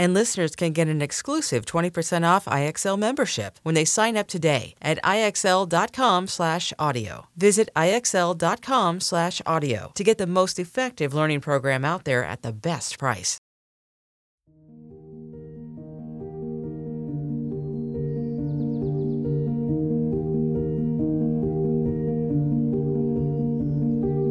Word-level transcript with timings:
And 0.00 0.14
listeners 0.14 0.56
can 0.56 0.72
get 0.72 0.88
an 0.88 1.02
exclusive 1.02 1.66
20% 1.66 2.24
off 2.24 2.46
IXL 2.46 2.98
membership 2.98 3.58
when 3.64 3.74
they 3.74 3.84
sign 3.84 4.16
up 4.16 4.28
today 4.28 4.74
at 4.80 4.98
IXL.com 5.02 6.26
slash 6.26 6.72
audio. 6.78 7.26
Visit 7.36 7.68
IXL.com 7.76 9.00
slash 9.00 9.42
audio 9.44 9.92
to 9.94 10.02
get 10.02 10.16
the 10.16 10.26
most 10.26 10.58
effective 10.58 11.12
learning 11.12 11.42
program 11.42 11.84
out 11.84 12.06
there 12.06 12.24
at 12.24 12.40
the 12.40 12.50
best 12.50 12.98
price. 12.98 13.36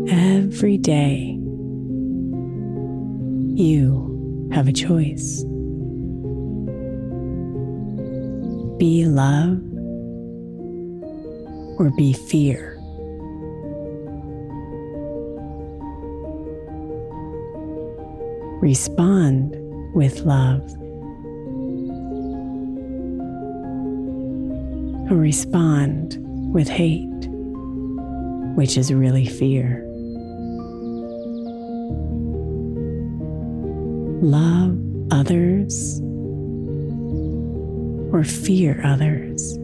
Every 0.09 0.79
day, 0.79 1.37
you 3.53 4.49
have 4.51 4.67
a 4.67 4.73
choice. 4.73 5.45
Be 8.79 9.03
love 9.03 9.61
or 11.77 11.91
be 11.97 12.13
fear. 12.13 12.77
Respond 18.61 19.53
with 19.93 20.21
love 20.21 20.61
or 25.11 25.17
respond 25.17 26.15
with 26.53 26.69
hate, 26.69 27.27
which 28.55 28.77
is 28.77 28.93
really 28.93 29.25
fear. 29.25 29.85
Love 34.21 34.79
others 35.11 36.01
or 38.11 38.23
fear 38.23 38.81
others. 38.83 39.57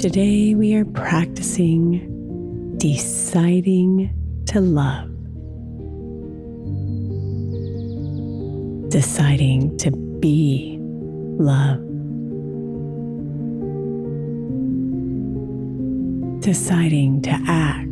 Today 0.00 0.54
we 0.54 0.74
are 0.74 0.84
practicing 0.84 2.76
deciding 2.78 4.12
to 4.46 4.60
love, 4.60 5.10
deciding 8.90 9.76
to 9.78 9.90
be 9.90 10.78
love, 10.80 11.80
deciding 16.40 17.22
to 17.22 17.30
act 17.46 17.85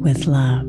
with 0.00 0.26
love. 0.26 0.66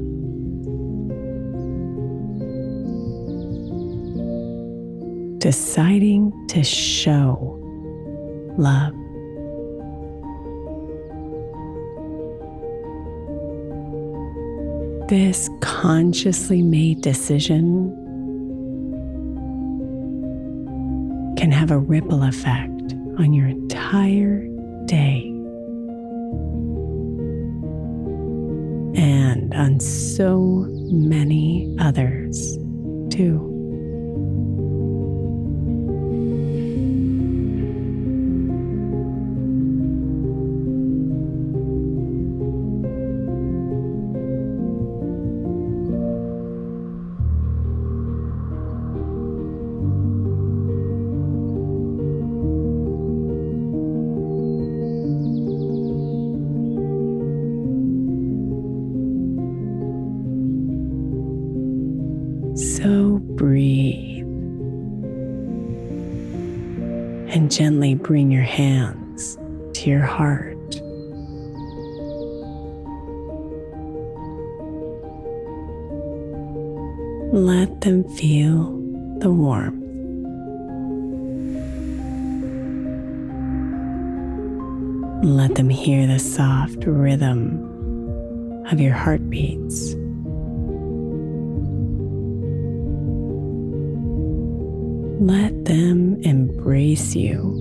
Deciding 5.40 6.34
to 6.50 6.64
show 6.64 7.56
love. 8.58 8.94
This 15.10 15.50
consciously 15.62 16.62
made 16.62 17.02
decision 17.02 17.96
can 21.38 21.52
have 21.52 21.72
a 21.72 21.78
ripple 21.78 22.24
effect 22.24 22.94
on 23.18 23.34
your 23.34 23.48
entire 23.48 24.46
day 24.86 25.29
and 28.96 29.54
on 29.54 29.80
so 29.80 30.66
many 30.92 31.76
others 31.80 32.58
too. 33.10 33.49
Gently 67.90 68.06
bring 68.08 68.32
your 68.32 68.44
hands 68.44 69.38
to 69.74 69.90
your 69.90 70.02
heart. 70.02 70.56
Let 77.34 77.82
them 77.82 78.04
feel 78.16 78.72
the 79.20 79.32
warmth. 79.32 79.76
Let 85.24 85.56
them 85.56 85.70
hear 85.70 86.08
the 86.08 86.20
soft 86.20 86.84
rhythm 86.86 87.66
of 88.68 88.80
your 88.80 88.94
heartbeats. 88.94 89.96
Let 95.22 95.66
them 95.66 96.22
embrace 96.22 97.16
you. 97.16 97.59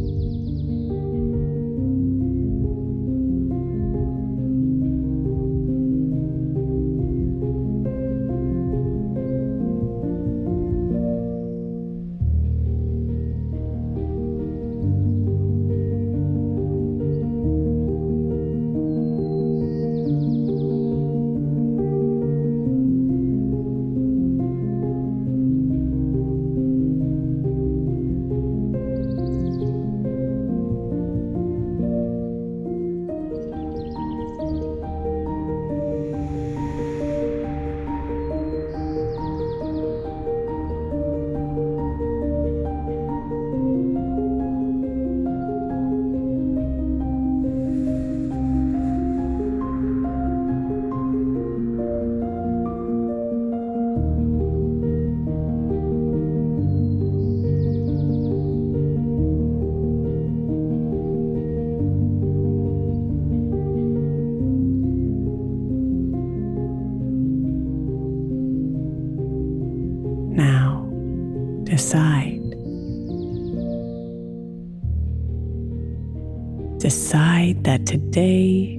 Decide 76.78 77.64
that 77.64 77.86
today 77.86 78.78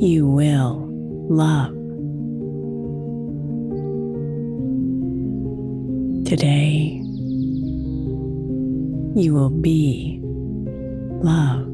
you 0.00 0.26
will 0.26 0.88
love. 1.28 1.74
Today 6.24 7.02
you 9.14 9.34
will 9.34 9.50
be 9.50 10.18
love. 11.22 11.66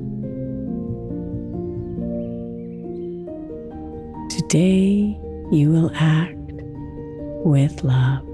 Today 4.31 5.17
you 5.53 5.71
will 5.71 5.93
act 5.95 6.35
with 7.45 7.85
love. 7.85 8.34